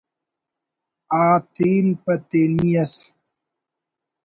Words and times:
آتین 1.25 1.85
پہ 2.03 2.13
تینی 2.29 2.69
ئس 2.81 2.93